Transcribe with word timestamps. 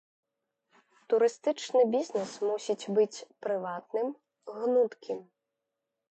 Турыстычны 1.13 1.81
бізнес 1.95 2.31
мусіць 2.51 2.89
быць 2.99 3.23
прыватным, 3.47 4.07
гнуткім. 4.55 5.19